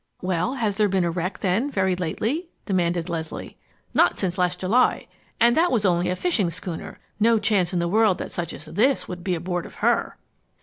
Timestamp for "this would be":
8.65-9.35